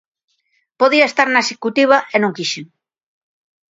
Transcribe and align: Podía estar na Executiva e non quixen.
Podía 0.79 1.05
estar 1.11 1.27
na 1.29 1.43
Executiva 1.45 1.97
e 2.15 2.17
non 2.19 2.35
quixen. 2.37 2.65